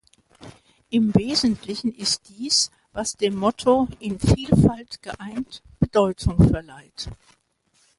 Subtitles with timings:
[0.89, 7.11] Im Wesentlichen ist dies, was dem Motto "In Vielfalt geeint" Bedeutung verleiht.